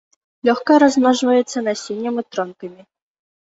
[0.47, 2.81] Лёгка размножваецца насеннем і тронкамі.